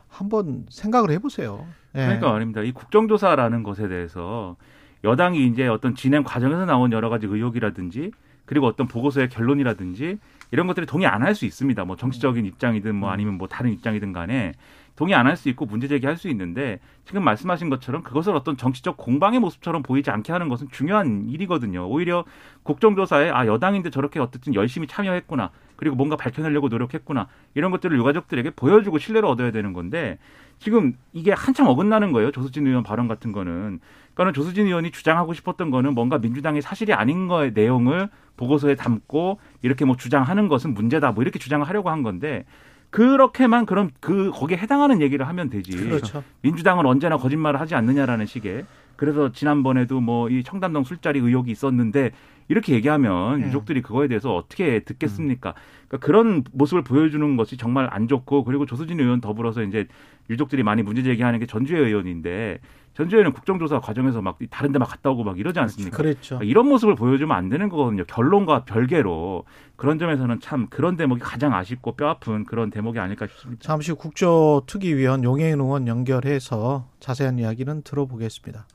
한번 0.08 0.64
생각을 0.70 1.10
해보세요. 1.10 1.66
예. 1.94 2.00
그러니까 2.00 2.32
말입니다. 2.32 2.62
이 2.62 2.72
국정조사라는 2.72 3.62
것에 3.62 3.88
대해서 3.88 4.56
여당이 5.04 5.46
이제 5.46 5.68
어떤 5.68 5.94
진행 5.94 6.24
과정에서 6.24 6.64
나온 6.64 6.92
여러 6.92 7.10
가지 7.10 7.26
의혹이라든지 7.26 8.10
그리고 8.46 8.66
어떤 8.66 8.88
보고서의 8.88 9.28
결론이라든지 9.28 10.18
이런 10.50 10.66
것들이 10.66 10.86
동의 10.86 11.06
안 11.06 11.22
할 11.22 11.34
수 11.34 11.44
있습니다. 11.44 11.84
뭐 11.84 11.96
정치적인 11.96 12.46
입장이든 12.46 12.94
뭐 12.94 13.10
아니면 13.10 13.34
뭐 13.34 13.46
다른 13.48 13.70
입장이든 13.72 14.14
간에 14.14 14.54
동의 14.98 15.14
안 15.14 15.26
할 15.26 15.36
수 15.36 15.48
있고 15.50 15.64
문제 15.64 15.86
제기할 15.86 16.16
수 16.16 16.28
있는데 16.28 16.80
지금 17.04 17.22
말씀하신 17.22 17.70
것처럼 17.70 18.02
그것을 18.02 18.34
어떤 18.34 18.56
정치적 18.56 18.96
공방의 18.96 19.38
모습처럼 19.38 19.84
보이지 19.84 20.10
않게 20.10 20.32
하는 20.32 20.48
것은 20.48 20.66
중요한 20.72 21.28
일이거든요. 21.28 21.88
오히려 21.88 22.24
국정조사에 22.64 23.30
아 23.30 23.46
여당인데 23.46 23.90
저렇게 23.90 24.18
어쨌든 24.18 24.54
열심히 24.56 24.88
참여했구나 24.88 25.50
그리고 25.76 25.94
뭔가 25.94 26.16
밝혀내려고 26.16 26.66
노력했구나 26.66 27.28
이런 27.54 27.70
것들을 27.70 27.96
유가족들에게 27.96 28.50
보여주고 28.50 28.98
신뢰를 28.98 29.28
얻어야 29.28 29.52
되는 29.52 29.72
건데 29.72 30.18
지금 30.58 30.94
이게 31.12 31.30
한참 31.30 31.68
어긋나는 31.68 32.10
거예요. 32.10 32.32
조수진 32.32 32.66
의원 32.66 32.82
발언 32.82 33.06
같은 33.06 33.30
거는. 33.30 33.78
그러니까는 34.14 34.32
조수진 34.32 34.66
의원이 34.66 34.90
주장하고 34.90 35.32
싶었던 35.32 35.70
거는 35.70 35.94
뭔가 35.94 36.18
민주당이 36.18 36.60
사실이 36.60 36.92
아닌 36.92 37.28
거의 37.28 37.52
내용을 37.52 38.08
보고서에 38.36 38.74
담고 38.74 39.38
이렇게 39.62 39.84
뭐 39.84 39.94
주장하는 39.96 40.48
것은 40.48 40.74
문제다 40.74 41.12
뭐 41.12 41.22
이렇게 41.22 41.38
주장을 41.38 41.64
하려고 41.68 41.90
한 41.90 42.02
건데 42.02 42.44
그렇게만 42.90 43.66
그럼 43.66 43.90
그 44.00 44.30
거기에 44.32 44.56
해당하는 44.56 45.00
얘기를 45.00 45.26
하면 45.28 45.50
되지. 45.50 45.72
그렇죠. 45.72 46.22
민주당은 46.42 46.86
언제나 46.86 47.16
거짓말을 47.16 47.60
하지 47.60 47.74
않느냐라는 47.74 48.26
식의 48.26 48.64
그래서 48.96 49.30
지난번에도 49.32 50.00
뭐 50.00 50.28
이 50.30 50.42
청담동 50.42 50.84
술자리 50.84 51.20
의혹이 51.20 51.50
있었는데 51.50 52.12
이렇게 52.48 52.74
얘기하면 52.74 53.40
네. 53.40 53.46
유족들이 53.46 53.82
그거에 53.82 54.08
대해서 54.08 54.34
어떻게 54.34 54.80
듣겠습니까? 54.80 55.54
그러니까 55.86 56.06
그런 56.06 56.44
모습을 56.52 56.82
보여주는 56.82 57.36
것이 57.36 57.56
정말 57.56 57.88
안 57.90 58.08
좋고 58.08 58.44
그리고 58.44 58.66
조수진 58.66 58.98
의원 59.00 59.20
더불어서 59.20 59.62
이제 59.62 59.86
유족들이 60.30 60.62
많이 60.62 60.82
문제 60.82 61.02
제기하는 61.02 61.38
게 61.38 61.46
전주의 61.46 61.80
의원인데 61.82 62.58
전주의 62.94 63.18
의원은 63.20 63.32
국정조사 63.32 63.80
과정에서 63.80 64.20
막 64.22 64.38
다른 64.50 64.72
데 64.72 64.78
막 64.78 64.86
갔다 64.86 65.10
오고 65.10 65.22
막 65.24 65.38
이러지 65.38 65.60
않습니까? 65.60 65.96
그랬죠. 65.96 66.40
이런 66.42 66.66
모습을 66.68 66.94
보여주면 66.96 67.36
안 67.36 67.48
되는 67.48 67.68
거거든요. 67.68 68.04
결론과 68.06 68.64
별개로 68.64 69.44
그런 69.76 69.98
점에서는 70.00 70.40
참 70.40 70.66
그런 70.68 70.96
대목이 70.96 71.20
가장 71.20 71.54
아쉽고 71.54 71.92
뼈아픈 71.92 72.44
그런 72.44 72.70
대목이 72.70 72.98
아닐까 72.98 73.26
싶습니다. 73.28 73.62
잠시 73.62 73.92
국조특위위원 73.92 75.22
용해인 75.22 75.60
의원 75.60 75.86
연결해서 75.86 76.88
자세한 77.00 77.38
이야기는 77.38 77.82
들어보겠습니다. 77.82 78.66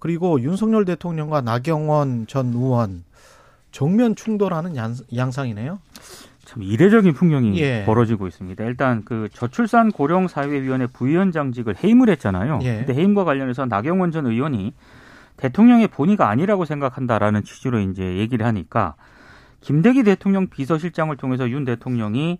그리고 0.00 0.40
윤석열 0.40 0.84
대통령과 0.84 1.40
나경원 1.40 2.26
전 2.26 2.52
의원 2.54 3.04
정면 3.70 4.14
충돌하는 4.14 4.76
양, 4.76 4.94
양상이네요. 5.14 5.78
참 6.44 6.62
이례적인 6.62 7.12
풍경이 7.12 7.60
예. 7.60 7.84
벌어지고 7.84 8.26
있습니다. 8.26 8.64
일단 8.64 9.04
그 9.04 9.28
저출산 9.34 9.92
고령 9.92 10.28
사회위원회 10.28 10.86
부위원장직을 10.86 11.76
해임을 11.82 12.08
했잖아요. 12.08 12.60
예. 12.62 12.78
근데 12.78 12.94
해임과 12.94 13.24
관련해서 13.24 13.66
나경원 13.66 14.12
전 14.12 14.26
의원이 14.26 14.72
대통령의 15.36 15.88
본의가 15.88 16.28
아니라고 16.28 16.64
생각한다라는 16.64 17.44
취지로 17.44 17.80
이제 17.80 18.16
얘기를 18.16 18.46
하니까 18.46 18.94
김대기 19.60 20.04
대통령 20.04 20.48
비서실장을 20.48 21.14
통해서 21.16 21.50
윤 21.50 21.64
대통령이 21.64 22.38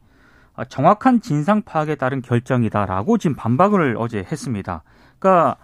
아, 0.56 0.64
정확한 0.64 1.20
진상 1.20 1.62
파악에 1.62 1.94
따른 1.94 2.23
결정이다라고 2.23 3.18
지금 3.18 3.37
반박을 3.37 3.97
어제 3.99 4.18
했습니다. 4.18 4.82
그러니까 5.18 5.56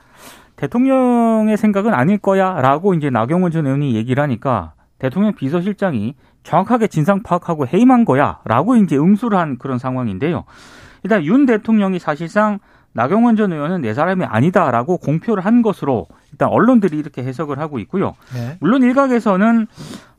대통령의 0.57 1.57
생각은 1.57 1.95
아닐 1.95 2.19
거야라고 2.19 2.95
이제 2.95 3.11
나경원 3.11 3.51
전 3.51 3.67
의원이 3.67 3.97
얘기를 3.97 4.23
하니까 4.23 4.75
대통령 4.99 5.35
비서실장이 5.35 6.15
정확하게 6.43 6.89
진상 6.89 7.23
파악하고 7.23 7.67
해임한 7.67 8.05
거야라고 8.05 8.77
이제 8.77 8.97
응수를 8.97 9.39
한 9.39 9.59
그런 9.59 9.79
상황인데요. 9.79 10.45
일단 11.03 11.25
윤 11.25 11.47
대통령이 11.47 11.99
사실상 11.99 12.59
나경원 12.93 13.35
전 13.37 13.53
의원은 13.53 13.81
내 13.81 13.93
사람이 13.93 14.25
아니다라고 14.25 14.99
공표를 14.99 15.45
한 15.45 15.63
것으로 15.63 16.07
일단 16.31 16.49
언론들이 16.49 16.97
이렇게 16.97 17.25
해석을 17.25 17.59
하고 17.59 17.81
있고요. 17.81 18.15
네. 18.33 18.57
물론 18.61 18.83
일각에서는 18.85 19.67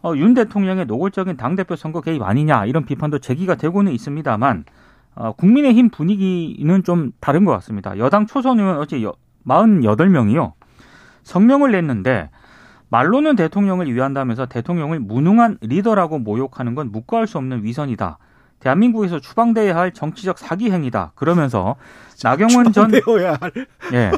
어, 0.04 0.14
윤 0.18 0.34
대통령의 0.34 0.86
노골적인 0.86 1.38
당대표 1.38 1.76
선거 1.78 2.02
개입 2.02 2.22
아니냐 2.22 2.66
이런 2.66 2.86
비판도 2.86 3.20
제기가 3.20 3.56
되고는 3.56 3.94
있습니다만 3.94 4.66
어, 5.16 5.32
국민의힘 5.32 5.90
분위기는 5.90 6.84
좀 6.84 7.12
다른 7.22 7.46
것 7.46 7.54
같습니다. 7.54 7.98
여당 7.98 8.26
초선 8.26 8.60
의원 8.60 8.78
어제 8.78 9.02
여, 9.04 9.14
48명이요. 9.48 10.52
성명을 11.24 11.72
냈는데 11.72 12.30
말로는 12.90 13.36
대통령을 13.36 13.94
위한다면서 13.94 14.46
대통령을 14.46 15.00
무능한 15.00 15.58
리더라고 15.62 16.20
모욕하는 16.20 16.76
건 16.76 16.92
묵과할 16.92 17.28
수 17.28 17.38
없는 17.38 17.64
위선이다. 17.64 18.18
대한민국에서 18.60 19.20
추방돼야 19.20 19.76
할 19.76 19.92
정치적 19.94 20.40
사기 20.40 20.72
행위다. 20.72 21.12
그러면서 21.16 21.76
나경원 22.24 22.72
전. 22.72 22.92
예. 23.94 24.12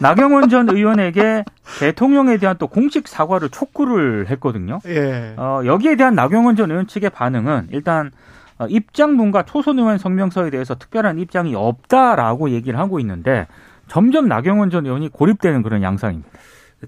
나경원 0.00 0.48
전 0.48 0.70
의원에게 0.70 1.44
대통령에 1.80 2.38
대한 2.38 2.56
또 2.58 2.66
공식 2.66 3.06
사과를 3.08 3.50
촉구를 3.50 4.28
했거든요. 4.30 4.78
예. 4.86 5.34
어, 5.36 5.60
여기에 5.66 5.96
대한 5.96 6.14
나경원 6.14 6.56
전 6.56 6.70
의원 6.70 6.86
측의 6.86 7.10
반응은 7.10 7.68
일단 7.72 8.10
어, 8.58 8.66
입장문과 8.66 9.44
초선 9.44 9.78
의원 9.78 9.98
성명서에 9.98 10.50
대해서 10.50 10.74
특별한 10.74 11.18
입장이 11.18 11.54
없다라고 11.54 12.50
얘기를 12.50 12.78
하고 12.78 13.00
있는데 13.00 13.46
점점 13.88 14.28
나경원 14.28 14.70
전 14.70 14.86
의원이 14.86 15.08
고립되는 15.08 15.62
그런 15.62 15.82
양상입니다. 15.82 16.30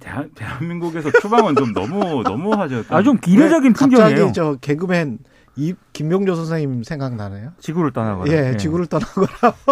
대한, 0.01 0.31
대한민국에서 0.35 1.11
추방은 1.21 1.55
좀 1.55 1.73
너무 1.73 2.23
너무하죠. 2.23 2.85
아, 2.89 3.03
좀 3.03 3.19
이례적인 3.27 3.73
풍경이에요. 3.75 4.09
네, 4.09 4.15
갑자기 4.15 4.33
저 4.33 4.57
개그맨 4.61 5.19
이 5.57 5.75
김명조 5.93 6.35
선생님 6.35 6.83
생각나네요. 6.83 7.53
지구를 7.59 7.93
떠나거나. 7.93 8.33
예, 8.33 8.57
지구를 8.57 8.87
떠나거나. 8.87 9.29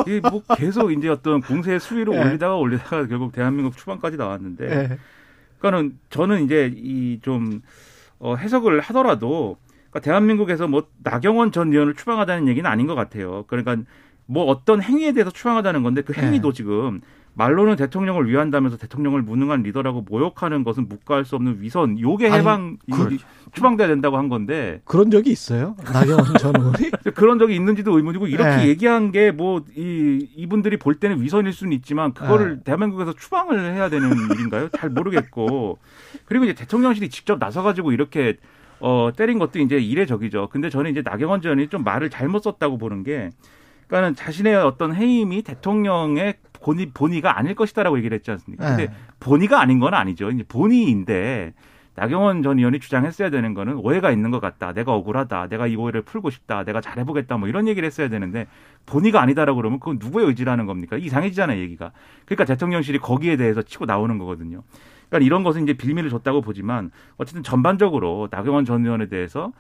이게 0.07 0.21
뭐 0.21 0.43
계속 0.57 0.93
이제 0.93 1.09
어떤 1.09 1.41
공세 1.41 1.79
수위를 1.79 2.15
예. 2.15 2.21
올리다가 2.21 2.57
올리다가 2.57 3.07
결국 3.07 3.33
대한민국 3.33 3.77
추방까지 3.77 4.19
나왔는데 4.19 4.65
예. 4.65 4.99
그러니까는 5.59 5.99
저는 6.11 6.45
이제 6.45 6.71
이좀 6.77 7.63
어, 8.19 8.37
해석을 8.37 8.81
하더라도 8.81 9.57
그러니까 9.91 10.01
대한민국에서 10.01 10.69
뭐 10.69 10.87
나경원 11.03 11.51
전 11.53 11.73
의원을 11.73 11.95
추방하다는 11.95 12.47
얘기는 12.49 12.69
아닌 12.71 12.87
것 12.87 12.95
같아요. 12.95 13.45
그러니까 13.47 13.77
뭐 14.27 14.45
어떤 14.45 14.83
행위에 14.83 15.13
대해서 15.13 15.31
추방하다는 15.31 15.83
건데 15.83 16.03
그 16.03 16.13
행위도 16.13 16.53
네. 16.53 16.57
지금 16.57 17.01
말로는 17.35 17.77
대통령을 17.77 18.29
위한다면서 18.29 18.77
대통령을 18.77 19.23
무능한 19.23 19.63
리더라고 19.63 20.05
모욕하는 20.09 20.65
것은 20.65 20.89
묵과할 20.89 21.25
수 21.25 21.37
없는 21.37 21.59
위선. 21.61 21.99
요게 21.99 22.31
해방 22.31 22.77
이- 22.87 22.91
그렇죠. 22.93 23.19
추방돼야 23.53 23.87
된다고 23.89 24.19
한 24.19 24.29
건데 24.29 24.81
그런 24.85 25.11
적이 25.11 25.31
있어요? 25.31 25.77
나경원 25.93 26.25
전 26.39 26.55
의원이? 26.57 26.91
그런 27.15 27.39
적이 27.39 27.55
있는지도 27.57 27.97
의문이고 27.97 28.27
이렇게 28.27 28.57
네. 28.57 28.69
얘기한 28.69 29.13
게 29.13 29.31
뭐 29.33 29.63
이 29.77 30.29
이분들이 30.37 30.77
볼 30.77 30.95
때는 30.97 31.23
위선일 31.23 31.53
수는 31.53 31.73
있지만 31.75 32.13
그거를 32.13 32.57
네. 32.59 32.63
대한민국에서 32.65 33.13
추방을 33.15 33.75
해야 33.75 33.89
되는 33.89 34.11
일인가요? 34.35 34.69
잘 34.71 34.91
모르겠고 34.91 35.79
그리고 36.27 36.45
이제 36.45 36.55
대통령실이 36.55 37.09
직접 37.11 37.39
나서 37.39 37.63
가지고 37.63 37.93
이렇게 37.93 38.37
어 38.81 39.11
때린 39.17 39.39
것도 39.39 39.59
이제 39.61 39.79
이례적이죠. 39.79 40.49
근데 40.51 40.69
저는 40.71 40.91
이제 40.91 41.03
나경원 41.03 41.43
전 41.43 41.53
의원이 41.53 41.69
좀 41.69 41.85
말을 41.85 42.11
잘못 42.11 42.43
썼다고 42.43 42.79
보는 42.79 43.03
게 43.05 43.31
그러니까는 43.91 44.15
자신의 44.15 44.55
어떤 44.55 44.95
해임이 44.95 45.43
대통령의 45.43 46.35
본의 46.63 46.91
본의가 46.95 47.39
아닐 47.39 47.55
것이다라고 47.55 47.99
얘기를 47.99 48.15
했지 48.15 48.31
않습니까? 48.31 48.65
근데 48.65 48.87
네. 48.87 48.93
본의가 49.19 49.61
아닌 49.61 49.81
건 49.81 49.95
아니죠. 49.95 50.31
이제 50.31 50.45
본의인데 50.47 51.53
나경원 51.97 52.43
전 52.43 52.59
의원이 52.59 52.79
주장했어야 52.79 53.31
되는 53.31 53.53
거는 53.53 53.75
오해가 53.75 54.13
있는 54.13 54.31
것 54.31 54.41
같다. 54.41 54.73
내가 54.73 54.95
억울하다. 54.95 55.49
내가 55.49 55.67
이 55.67 55.75
오해를 55.75 56.03
풀고 56.03 56.31
싶다. 56.31 56.65
내가 56.65 56.81
잘해보겠다. 56.81 57.37
뭐 57.37 57.49
이런 57.49 57.67
얘기를 57.67 57.85
했어야 57.85 58.09
되는데 58.09 58.47
본의가 58.87 59.21
아니다라고 59.21 59.57
그러면 59.57 59.81
그건 59.81 59.99
누구의 60.01 60.27
의지라는 60.29 60.67
겁니까? 60.67 60.97
이상해지잖아요, 60.97 61.61
얘기가. 61.61 61.91
그러니까 62.27 62.45
대통령실이 62.45 62.99
거기에 62.99 63.37
대해서 63.37 63.63
치고 63.63 63.87
나오는 63.87 64.17
거거든요. 64.19 64.63
그러니까 65.09 65.27
이런 65.27 65.43
것은 65.43 65.65
이제 65.65 65.73
빌미를 65.73 66.11
줬다고 66.11 66.43
보지만 66.43 66.93
어쨌든 67.17 67.43
전반적으로 67.43 68.29
나경원 68.31 68.65
전 68.65 68.85
의원에 68.85 69.09
대해서 69.09 69.53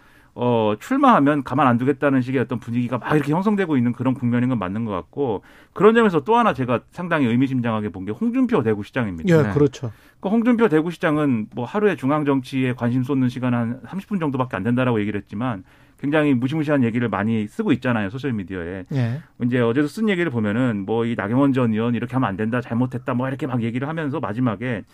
어, 0.42 0.74
출마하면 0.80 1.44
가만 1.44 1.66
안 1.66 1.76
두겠다는 1.76 2.22
식의 2.22 2.40
어떤 2.40 2.60
분위기가 2.60 2.96
막 2.96 3.14
이렇게 3.14 3.30
형성되고 3.30 3.76
있는 3.76 3.92
그런 3.92 4.14
국면인 4.14 4.48
건 4.48 4.58
맞는 4.58 4.86
것 4.86 4.92
같고 4.92 5.42
그런 5.74 5.94
점에서 5.94 6.20
또 6.24 6.36
하나 6.36 6.54
제가 6.54 6.80
상당히 6.92 7.26
의미심장하게 7.26 7.90
본 7.90 8.06
게 8.06 8.12
홍준표 8.12 8.62
대구시장입니다. 8.62 9.28
예, 9.38 9.42
네. 9.42 9.52
그렇죠. 9.52 9.92
그 10.20 10.30
홍준표 10.30 10.68
대구시장은 10.70 11.48
뭐 11.54 11.66
하루에 11.66 11.94
중앙 11.94 12.24
정치에 12.24 12.72
관심 12.72 13.02
쏟는 13.02 13.28
시간 13.28 13.52
한 13.52 13.82
30분 13.82 14.18
정도밖에 14.18 14.56
안 14.56 14.62
된다라고 14.62 14.98
얘기를 15.00 15.20
했지만 15.20 15.62
굉장히 16.00 16.32
무시무시한 16.32 16.84
얘기를 16.84 17.10
많이 17.10 17.46
쓰고 17.46 17.72
있잖아요 17.72 18.08
소셜 18.08 18.32
미디어에 18.32 18.86
예. 18.94 19.20
이제 19.44 19.60
어제도 19.60 19.86
쓴 19.88 20.08
얘기를 20.08 20.30
보면은 20.30 20.86
뭐 20.86 21.04
이 21.04 21.14
나경원 21.16 21.52
전 21.52 21.74
의원 21.74 21.94
이렇게 21.94 22.14
하면 22.14 22.26
안 22.30 22.38
된다 22.38 22.62
잘못했다 22.62 23.12
뭐 23.12 23.28
이렇게 23.28 23.46
막 23.46 23.62
얘기를 23.62 23.86
하면서 23.86 24.18
마지막에 24.20 24.84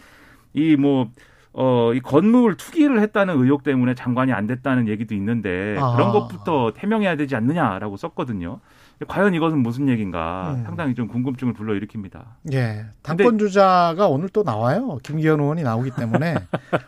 이뭐 0.54 1.12
어, 1.58 1.94
이 1.94 2.00
건물 2.00 2.58
투기를 2.58 3.00
했다는 3.00 3.42
의혹 3.42 3.62
때문에 3.62 3.94
장관이 3.94 4.30
안 4.30 4.46
됐다는 4.46 4.88
얘기도 4.88 5.14
있는데 5.14 5.74
아. 5.80 5.94
그런 5.96 6.12
것부터 6.12 6.70
해명해야 6.76 7.16
되지 7.16 7.34
않느냐라고 7.34 7.96
썼거든요. 7.96 8.60
과연 9.08 9.32
이것은 9.34 9.58
무슨 9.58 9.88
얘기인가 9.88 10.54
음. 10.54 10.64
상당히 10.64 10.94
좀 10.94 11.08
궁금증을 11.08 11.54
불러일으킵니다. 11.54 12.20
예. 12.52 12.86
당권 13.02 13.38
주자가 13.38 14.06
오늘 14.06 14.28
또 14.28 14.42
나와요. 14.42 14.98
김기현 15.02 15.40
의원이 15.40 15.62
나오기 15.62 15.92
때문에 15.92 16.36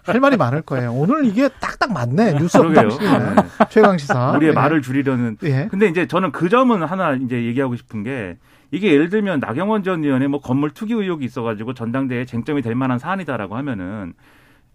할 0.04 0.20
말이 0.20 0.36
많을 0.36 0.60
거예요. 0.60 0.92
오늘 0.92 1.24
이게 1.24 1.48
딱딱 1.48 1.92
맞네. 1.92 2.34
뉴스 2.38 2.58
그러게요. 2.58 2.88
방식이네. 2.88 3.18
네. 3.18 3.34
최강 3.70 3.96
시사. 3.96 4.32
우리의 4.32 4.50
예. 4.50 4.54
말을 4.54 4.82
줄이려는 4.82 5.38
예. 5.44 5.68
근데 5.70 5.86
이제 5.86 6.06
저는 6.06 6.30
그 6.32 6.50
점은 6.50 6.82
하나 6.82 7.14
이제 7.14 7.42
얘기하고 7.44 7.74
싶은 7.76 8.02
게 8.04 8.36
이게 8.70 8.92
예를 8.92 9.08
들면 9.08 9.40
나경원 9.40 9.82
전 9.82 10.04
의원의 10.04 10.28
뭐 10.28 10.40
건물 10.40 10.70
투기 10.70 10.92
의혹이 10.92 11.24
있어 11.24 11.42
가지고 11.42 11.72
전당대회 11.72 12.26
쟁점이 12.26 12.60
될 12.60 12.74
만한 12.74 12.98
사안이다라고 12.98 13.56
하면은 13.56 14.12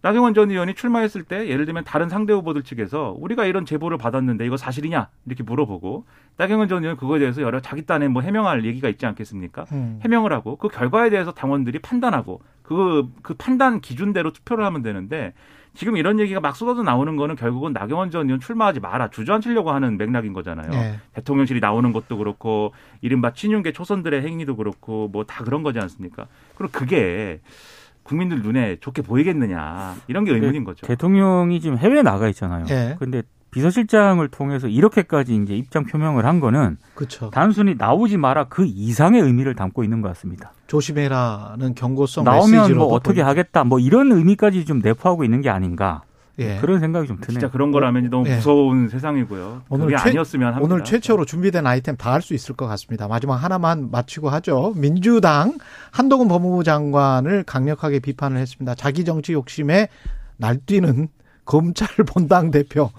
나경원 0.03 0.33
전 0.33 0.51
의원이 0.51 0.75
출마했을 0.75 1.23
때 1.23 1.47
예를 1.47 1.65
들면 1.65 1.85
다른 1.85 2.09
상대 2.09 2.33
후보들 2.33 2.63
측에서 2.63 3.15
우리가 3.17 3.45
이런 3.45 3.65
제보를 3.65 3.97
받았는데 3.97 4.45
이거 4.45 4.57
사실이냐 4.57 5.07
이렇게 5.25 5.43
물어보고 5.43 6.05
나경원 6.35 6.67
전 6.67 6.83
의원 6.83 6.97
그거에 6.97 7.19
대해서 7.19 7.41
여러 7.41 7.61
자기 7.61 7.85
딴에 7.85 8.09
뭐 8.09 8.21
해명할 8.21 8.65
얘기가 8.65 8.89
있지 8.89 9.05
않겠습니까? 9.05 9.65
음. 9.71 10.01
해명을 10.03 10.33
하고 10.33 10.57
그 10.57 10.67
결과에 10.67 11.09
대해서 11.09 11.31
당원들이 11.31 11.79
판단하고 11.79 12.41
그, 12.63 13.09
그 13.21 13.33
판단 13.35 13.79
기준대로 13.79 14.33
투표를 14.33 14.65
하면 14.65 14.81
되는데 14.83 15.33
지금 15.73 15.95
이런 15.95 16.19
얘기가 16.19 16.41
막 16.41 16.57
쏟아져 16.57 16.83
나오는 16.83 17.15
거는 17.15 17.37
결국은 17.37 17.71
나경원 17.71 18.11
전 18.11 18.25
의원 18.25 18.41
출마하지 18.41 18.81
마라 18.81 19.09
주저앉히려고 19.09 19.71
하는 19.71 19.97
맥락인 19.97 20.33
거잖아요. 20.33 20.69
예. 20.73 20.99
대통령실이 21.13 21.61
나오는 21.61 21.93
것도 21.93 22.17
그렇고 22.17 22.73
이른바 22.99 23.31
친윤계 23.33 23.71
초선들의 23.71 24.21
행위도 24.21 24.57
그렇고 24.57 25.07
뭐 25.07 25.23
다 25.23 25.45
그런 25.45 25.63
거지 25.63 25.79
않습니까? 25.79 26.27
그럼 26.55 26.69
그게 26.73 27.39
국민들 28.03 28.41
눈에 28.41 28.77
좋게 28.79 29.01
보이겠느냐 29.01 29.95
이런 30.07 30.25
게 30.25 30.31
의문인 30.31 30.63
거죠. 30.63 30.85
대통령이 30.85 31.59
지금 31.61 31.77
해외에 31.77 32.01
나가 32.01 32.27
있잖아요. 32.29 32.65
예. 32.69 32.95
근데 32.99 33.23
비서실장을 33.51 34.27
통해서 34.29 34.67
이렇게까지 34.67 35.35
이제 35.35 35.55
입장 35.55 35.85
표명을 35.85 36.25
한 36.25 36.39
거는 36.39 36.77
그렇죠. 36.95 37.29
단순히 37.29 37.75
나오지 37.77 38.17
마라 38.17 38.45
그 38.45 38.65
이상의 38.65 39.21
의미를 39.21 39.55
담고 39.55 39.83
있는 39.83 40.01
것 40.01 40.07
같습니다. 40.09 40.51
조심해라는 40.67 41.75
경고성 41.75 42.23
나오면 42.23 42.51
메시지로도 42.51 42.85
뭐 42.85 42.93
어떻게 42.93 43.21
보입니다. 43.21 43.27
하겠다 43.29 43.63
뭐 43.63 43.79
이런 43.79 44.11
의미까지 44.11 44.65
좀 44.65 44.79
내포하고 44.79 45.23
있는 45.23 45.41
게 45.41 45.49
아닌가 45.49 46.01
예. 46.39 46.57
그런 46.59 46.79
생각이 46.79 47.07
좀 47.07 47.17
드네요. 47.17 47.39
진짜 47.39 47.51
그런 47.51 47.71
거라면 47.71 48.09
너무 48.09 48.27
예. 48.27 48.35
무서운 48.35 48.89
세상이고요. 48.89 49.63
오늘 49.69 49.85
그게 49.85 49.97
최- 49.97 50.09
아니었으면 50.09 50.53
합니다. 50.55 50.63
오늘 50.73 50.83
최초로 50.83 51.25
준비된 51.25 51.67
아이템 51.67 51.95
다 51.95 52.11
할 52.13 52.21
수 52.21 52.33
있을 52.33 52.55
것 52.55 52.65
같습니다. 52.67 53.07
마지막 53.07 53.35
하나만 53.35 53.91
마치고 53.91 54.29
하죠. 54.29 54.73
민주당 54.75 55.57
한동훈 55.91 56.27
법무부 56.27 56.63
장관을 56.63 57.43
강력하게 57.43 57.99
비판을 57.99 58.37
했습니다. 58.37 58.73
자기 58.75 59.05
정치 59.05 59.33
욕심에 59.33 59.89
날뛰는 60.37 61.07
검찰 61.45 61.87
본당 62.07 62.49
대표. 62.51 62.89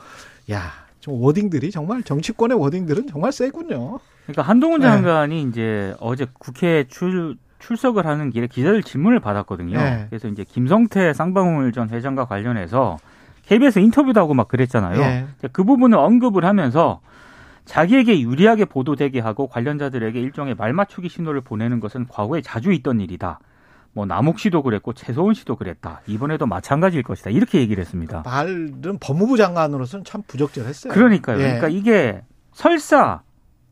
야, 0.53 0.71
좀 1.00 1.21
워딩들이 1.21 1.71
정말 1.71 2.03
정치권의 2.03 2.59
워딩들은 2.59 3.09
정말 3.09 3.33
세군요. 3.33 3.99
그러니까 4.26 4.43
한동훈 4.43 4.81
네. 4.81 4.87
장관이 4.87 5.43
이제 5.43 5.95
어제 6.00 6.26
국회 6.38 6.85
출 6.88 7.37
출석을 7.59 8.07
하는 8.07 8.31
길에 8.31 8.47
기자들 8.47 8.83
질문을 8.83 9.21
받았거든요. 9.21 9.79
네. 9.79 10.07
그래서 10.11 10.29
이제 10.29 10.45
김성태 10.45 11.14
쌍방울 11.14 11.73
전 11.73 11.88
회장과 11.88 12.26
관련해서 12.26 12.99
KBS 13.47 13.79
인터뷰도 13.79 14.21
하고 14.21 14.35
막 14.35 14.49
그랬잖아요. 14.49 15.01
예. 15.01 15.27
그 15.53 15.65
부분을 15.65 15.99
언급을 15.99 16.45
하면서 16.45 17.01
자기에게 17.65 18.21
유리하게 18.21 18.67
보도되게 18.67 19.21
하고 19.21 19.47
관련자들에게 19.49 20.19
일종의 20.21 20.55
말맞추기 20.55 21.09
신호를 21.09 21.41
보내는 21.41 21.81
것은 21.81 22.07
과거에 22.09 22.43
자주 22.43 22.73
있던 22.73 23.01
일이다. 23.01 23.41
뭐 23.93 24.07
남욱 24.07 24.39
씨도 24.39 24.63
그랬고 24.63 24.93
최소은 24.93 25.35
씨도 25.35 25.57
그랬다. 25.57 26.01
이번에도 26.07 26.47
마찬가지일 26.47 27.05
것이다. 27.05 27.31
이렇게 27.31 27.61
얘기를 27.61 27.81
했습니다. 27.81 28.23
말은 28.25 28.99
법무부 29.01 29.37
장관으로서는 29.37 30.05
참 30.05 30.23
부적절했어요. 30.27 30.93
그러니까요. 30.93 31.39
예. 31.39 31.43
그러니까 31.43 31.69
이게 31.69 32.23
설사 32.53 33.23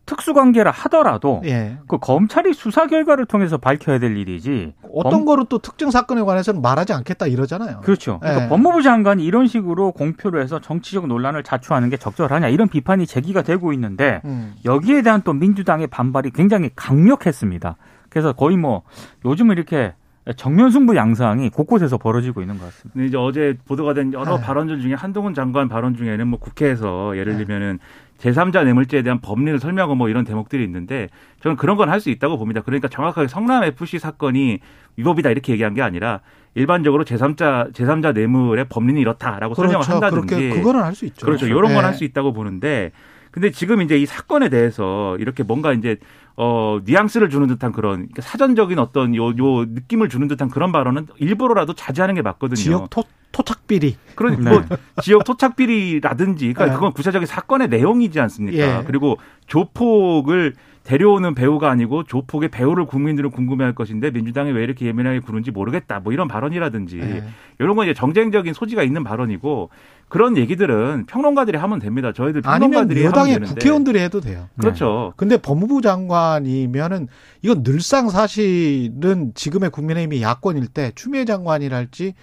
특수관계라 0.07 0.71
하더라도 0.71 1.41
예. 1.45 1.79
그 1.89 1.99
검찰이 1.99 2.53
수사 2.55 2.87
결과를 2.87 3.27
통해서 3.27 3.57
밝혀야 3.59 3.99
될 3.99 4.17
일이지. 4.17 4.75
어떤 4.95 5.11
범- 5.13 5.25
거로 5.25 5.45
또 5.45 5.59
특정 5.59 5.91
사건에 5.91 6.23
관해서는 6.23 6.61
말하지 6.61 6.93
않겠다 6.93 7.27
이러잖아요. 7.27 7.81
그렇죠. 7.81 8.19
그러니까 8.21 8.45
예. 8.45 8.49
법무부 8.49 8.83
장관이 8.83 9.25
이런 9.25 9.47
식으로 9.47 9.93
공표를 9.93 10.43
해서 10.43 10.61
정치적 10.61 11.07
논란을 11.07 11.43
자초하는 11.43 11.89
게 11.91 11.97
적절하냐 11.97 12.49
이런 12.49 12.69
비판이 12.69 13.07
제기가 13.07 13.43
되고 13.43 13.73
있는데 13.73 14.21
음. 14.25 14.55
여기에 14.65 15.03
대한 15.03 15.23
또 15.23 15.33
민주당의 15.33 15.87
반발이 15.87 16.31
굉장히 16.33 16.71
강력했습니다. 16.75 17.77
그래서 18.09 18.33
거의 18.33 18.57
뭐 18.57 18.83
요즘은 19.25 19.57
이렇게 19.57 19.95
정면 20.37 20.71
승부 20.71 20.95
양상이 20.95 21.51
곳곳에서 21.51 21.99
벌어지고 21.99 22.43
있는 22.43 22.57
것 22.59 22.67
같습니다. 22.67 22.93
근데 22.93 23.07
이제 23.09 23.17
어제 23.17 23.57
보도가 23.67 23.93
된 23.95 24.13
여러 24.13 24.37
네. 24.39 24.43
발언들 24.45 24.81
중에 24.81 24.95
한동훈 24.95 25.35
장관 25.35 25.69
발언 25.69 25.97
중에는 25.97 26.29
뭐 26.29 26.39
국회에서 26.39 27.17
예를 27.19 27.33
네. 27.37 27.45
들면은 27.45 27.81
제3자 28.19 28.63
뇌물죄에 28.65 29.03
대한 29.03 29.21
법리를 29.21 29.59
설명하고 29.59 29.97
뭐 29.97 30.09
이런 30.09 30.25
대목들이 30.25 30.63
있는데 30.63 31.09
저는 31.41 31.57
그런 31.57 31.77
건 31.77 31.89
할 31.89 32.01
수 32.01 32.09
있다고 32.11 32.39
봅니다. 32.39 32.61
그러니까 32.61 32.87
정확하게 32.87 33.27
성남 33.27 33.65
FC 33.65 33.99
사건이 33.99 34.61
위법이다 34.97 35.31
이렇게 35.31 35.53
얘기한 35.55 35.75
게 35.75 35.83
아니라 35.83 36.21
일반적으로 36.55 37.05
제3자 37.05 37.73
제3자 37.73 38.13
뇌물의 38.15 38.67
법리는 38.69 39.01
이렇다라고 39.01 39.55
설명을 39.55 39.81
그렇죠. 39.81 39.93
한다든지 39.95 40.35
그렇게 40.37 40.51
그거는 40.51 40.85
할 40.85 40.95
수 40.95 41.05
있죠. 41.07 41.27
그렇죠. 41.27 41.47
이런 41.49 41.71
예. 41.71 41.75
건할 41.75 41.95
수 41.95 42.05
있다고 42.05 42.33
보는데 42.33 42.93
근데 43.33 43.51
지금 43.51 43.83
이제 43.83 43.99
이 43.99 44.07
사건에 44.07 44.49
대해서 44.49 45.17
이렇게 45.19 45.43
뭔가 45.43 45.73
이제 45.73 45.97
어 46.37 46.81
뉘앙스를 46.85 47.29
주는 47.31 47.47
듯한 47.49 47.73
그런 47.73 47.97
그러니까 47.97 48.23
사전적인 48.23 48.79
어떤 48.79 49.15
요 49.17 49.33
요 49.39 49.65
느낌을 49.65 50.09
주는 50.09 50.29
듯한 50.29 50.49
그런 50.49 50.71
발언은 50.71 51.09
일부러라도 51.19 51.73
자제하는 51.75 52.15
게 52.15 52.23
맞거든요. 52.23 52.55
지역 52.57 52.91
토, 52.91 53.05
토착 53.33 53.67
비리. 53.67 53.97
그러니까 54.15 54.51
네. 54.51 54.51
뭐 54.51 54.79
지역 55.03 55.25
토착 55.25 55.57
비리라든지 55.57 56.53
그러니까 56.53 56.67
네. 56.67 56.73
그건 56.75 56.93
구체적인 56.93 57.27
사건의 57.27 57.69
내용이지 57.69 58.21
않습니까? 58.21 58.81
예. 58.81 58.85
그리고 58.85 59.19
조폭을 59.47 60.55
데려오는 60.85 61.35
배우가 61.35 61.71
아니고 61.71 62.05
조폭의 62.05 62.49
배우를 62.51 62.87
국민들은 62.87 63.31
궁금해할 63.31 63.75
것인데 63.75 64.11
민주당이 64.11 64.51
왜 64.51 64.65
이렇게 64.65 64.87
예민하게 64.87 65.21
구는지 65.21 65.51
모르겠다. 65.53 66.01
뭐 66.01 66.13
이런 66.13 66.27
발언이라든지 66.29 66.99
예. 66.99 67.25
이런 67.61 67.77
건 67.77 67.87
이제 67.87 67.95
정쟁적인 67.95 68.53
소지가 68.53 68.83
있는 68.83 69.05
발언이고 69.05 69.71
그런 70.09 70.37
얘기들은 70.37 71.07
평론가들이 71.07 71.57
하면 71.57 71.79
됩니다. 71.79 72.13
저희들 72.13 72.43
아니면 72.45 72.71
평론가들이 72.71 73.05
하면 73.05 73.13
여당의 73.13 73.41
국회의원들이 73.49 74.01
해도 74.01 74.21
돼요. 74.21 74.49
그렇죠. 74.59 75.15
근데 75.17 75.37
법무부 75.37 75.81
장관이면은 75.83 77.09
이건 77.43 77.63
늘상 77.63 78.11
사실은 78.11 79.33
지금의 79.35 79.71
국민의힘이 79.71 80.21
야권일 80.21 80.67
때 80.67 80.93
추미애 80.97 81.25
장관이랄지 81.25 82.15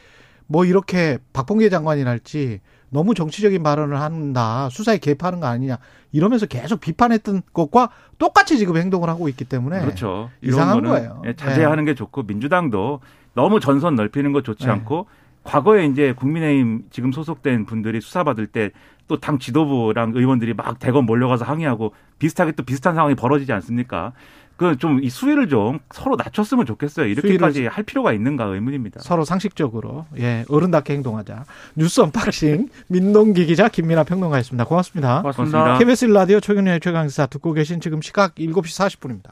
뭐 0.50 0.66
이렇게 0.66 1.20
박봉계 1.32 1.70
장관이랄지 1.70 2.60
너무 2.90 3.14
정치적인 3.14 3.62
발언을 3.62 4.02
한다 4.02 4.68
수사에 4.72 4.98
개입하는 4.98 5.40
거 5.40 5.46
아니냐 5.46 5.78
이러면서 6.12 6.48
계속 6.48 6.82
비판했던 6.82 7.44
것과 7.54 7.90
똑같이 8.18 8.58
지금 8.58 8.76
행동을 8.76 9.10
하고 9.10 9.30
있기 9.30 9.46
때문에 9.46 9.80
그렇죠. 9.80 10.32
이상한 10.42 10.82
거예요. 10.84 11.22
예, 11.26 11.36
자제하는 11.36 11.86
게 11.86 11.94
좋고 11.94 12.24
민주당도 12.24 13.00
너무 13.36 13.60
전선 13.60 13.96
넓히는 13.96 14.34
거 14.34 14.42
좋지 14.42 14.66
네. 14.66 14.72
않고 14.72 15.06
과거에 15.44 15.86
이제 15.86 16.14
국민의힘 16.14 16.86
지금 16.90 17.12
소속된 17.12 17.66
분들이 17.66 18.02
수사받을 18.02 18.48
때 18.48 18.72
또 19.10 19.18
당 19.20 19.40
지도부랑 19.40 20.12
의원들이 20.16 20.54
막 20.54 20.78
대거 20.80 21.06
몰려가서 21.06 21.44
항의하고 21.44 21.94
비슷하게 22.20 22.52
또 22.54 22.64
비슷한 22.64 22.94
상황이 22.94 23.16
벌어지지 23.16 23.52
않습니까? 23.52 24.14
그좀 24.60 25.02
이 25.02 25.10
수위를 25.10 25.48
좀 25.48 25.80
서로 25.92 26.18
낮췄으면 26.18 26.66
좋겠어요. 26.66 27.08
이렇게까지 27.08 27.66
할 27.66 27.86
필요가 27.86 28.12
있는가 28.12 28.44
의문입니다. 28.44 29.00
서로 29.00 29.24
상식적으로 29.24 30.06
예 30.18 30.44
어른답게 30.50 30.94
행동하자 30.94 31.46
뉴스 31.76 32.02
unboxing 32.02 32.68
민동기 32.90 33.46
기자 33.46 33.70
김민아 33.70 34.04
평론가였습니다 34.04 34.66
고맙습니다. 34.66 35.22
고맙습니다. 35.22 35.58
고맙습니다. 35.60 35.80
KBS 35.80 36.06
라디오 36.06 36.40
최경영의 36.42 36.82
최강시사 36.82 37.28
듣고 37.28 37.54
계신 37.54 37.80
지금 37.80 38.02
시각 38.02 38.36
7시 38.36 39.00
40분입니다. 39.00 39.28